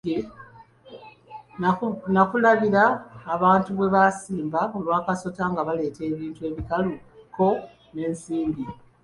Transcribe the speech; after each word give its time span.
Nakulabira 2.13 2.83
abantu 3.35 3.69
bwe 3.77 3.87
basimba 3.95 4.59
olwa 4.77 4.97
kasota 5.05 5.43
nga 5.51 5.61
baleeta 5.67 6.01
ebintu 6.11 6.41
ebikalu 6.49 6.91
kko 7.33 7.49
n'ensimbi. 7.93 8.63